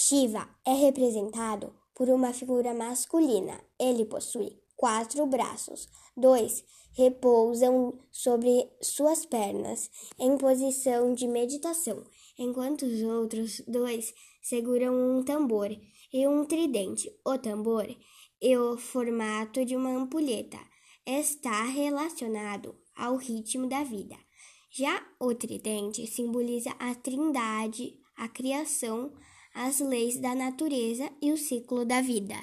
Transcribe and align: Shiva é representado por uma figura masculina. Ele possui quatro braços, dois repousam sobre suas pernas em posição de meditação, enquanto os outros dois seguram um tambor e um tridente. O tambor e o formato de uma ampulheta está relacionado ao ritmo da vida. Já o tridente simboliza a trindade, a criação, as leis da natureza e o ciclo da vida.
Shiva 0.00 0.48
é 0.64 0.72
representado 0.74 1.74
por 1.92 2.08
uma 2.08 2.32
figura 2.32 2.72
masculina. 2.72 3.60
Ele 3.80 4.04
possui 4.04 4.56
quatro 4.76 5.26
braços, 5.26 5.88
dois 6.16 6.64
repousam 6.92 7.98
sobre 8.08 8.70
suas 8.80 9.26
pernas 9.26 9.90
em 10.16 10.38
posição 10.38 11.12
de 11.12 11.26
meditação, 11.26 12.04
enquanto 12.38 12.82
os 12.82 13.02
outros 13.02 13.60
dois 13.66 14.14
seguram 14.40 14.94
um 14.94 15.24
tambor 15.24 15.68
e 16.12 16.28
um 16.28 16.44
tridente. 16.44 17.10
O 17.26 17.36
tambor 17.36 17.88
e 18.40 18.56
o 18.56 18.78
formato 18.78 19.64
de 19.64 19.74
uma 19.74 19.90
ampulheta 19.90 20.60
está 21.04 21.64
relacionado 21.64 22.72
ao 22.96 23.16
ritmo 23.16 23.68
da 23.68 23.82
vida. 23.82 24.14
Já 24.70 25.04
o 25.18 25.34
tridente 25.34 26.06
simboliza 26.06 26.70
a 26.78 26.94
trindade, 26.94 27.98
a 28.16 28.28
criação, 28.28 29.12
as 29.58 29.80
leis 29.80 30.16
da 30.20 30.36
natureza 30.36 31.10
e 31.20 31.32
o 31.32 31.36
ciclo 31.36 31.84
da 31.84 32.00
vida. 32.00 32.36